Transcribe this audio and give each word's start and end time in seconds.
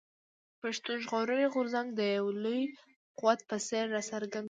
پښتون 0.61 0.97
ژغورني 1.03 1.47
غورځنګ 1.53 1.87
د 1.99 2.01
يو 2.17 2.27
لوی 2.43 2.61
قوت 3.19 3.39
په 3.49 3.57
څېر 3.67 3.85
راڅرګند 3.95 4.35
شو. 4.37 4.39